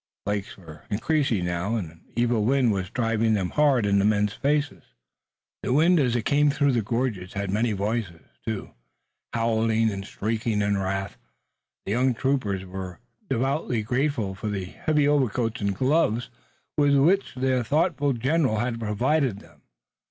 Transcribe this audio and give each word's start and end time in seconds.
The 0.25 0.31
flakes 0.31 0.57
were 0.57 0.85
increasing 0.89 1.45
now, 1.45 1.75
and 1.75 1.91
an 1.91 2.01
evil 2.15 2.43
wind 2.43 2.71
was 2.71 2.89
driving 2.89 3.35
them 3.35 3.51
hard 3.51 3.85
in 3.85 3.99
the 3.99 4.03
men's 4.03 4.33
faces. 4.33 4.81
The 5.61 5.73
wind, 5.73 5.99
as 5.99 6.15
it 6.15 6.25
came 6.25 6.49
through 6.49 6.71
the 6.71 6.81
gorges, 6.81 7.33
had 7.33 7.51
many 7.51 7.73
voices, 7.73 8.21
too, 8.43 8.71
howling 9.31 9.91
and 9.91 10.03
shrieking 10.03 10.63
in 10.63 10.75
wrath. 10.75 11.17
The 11.85 11.91
young 11.91 12.15
troopers 12.15 12.65
were 12.65 12.99
devoutly 13.29 13.83
grateful 13.83 14.33
for 14.33 14.47
the 14.49 14.65
heavy 14.65 15.07
overcoats 15.07 15.61
and 15.61 15.75
gloves 15.75 16.31
with 16.79 16.95
which 16.95 17.37
a 17.37 17.63
thoughtful 17.63 18.13
general 18.13 18.57
had 18.57 18.79
provided 18.79 19.39
them. 19.39 19.61